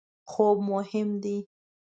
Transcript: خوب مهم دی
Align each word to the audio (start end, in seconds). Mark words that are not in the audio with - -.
خوب 0.31 0.57
مهم 0.69 1.09
دی 1.21 1.37